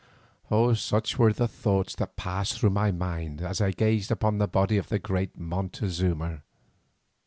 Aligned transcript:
Such 0.73 1.19
were 1.19 1.31
the 1.31 1.47
thoughts 1.47 1.93
that 1.97 2.15
passed 2.15 2.57
through 2.59 2.71
my 2.71 2.91
mind 2.91 3.39
as 3.39 3.61
I 3.61 3.69
gazed 3.69 4.09
upon 4.09 4.39
the 4.39 4.47
body 4.47 4.77
of 4.77 4.89
the 4.89 4.97
great 4.97 5.37
Montezuma. 5.37 6.41